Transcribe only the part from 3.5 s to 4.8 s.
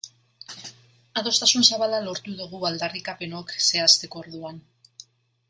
zehazteko orduan.